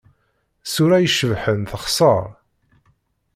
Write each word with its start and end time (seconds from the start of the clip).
Ṣṣura 0.69 0.97
i 1.01 1.03
icebḥen 1.07 1.59
texṣer. 1.71 2.25